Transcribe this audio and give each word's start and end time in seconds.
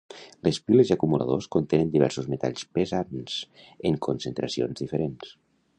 Les 0.45 0.57
piles 0.69 0.91
i 0.91 0.95
acumuladors 0.95 1.47
contenen 1.55 1.91
diversos 1.97 2.31
metalls 2.35 2.67
pesants 2.79 3.39
en 3.91 4.01
concentracions 4.09 4.85
diferents. 4.87 5.35